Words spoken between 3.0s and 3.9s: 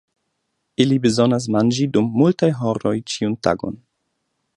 ĉiun tagon.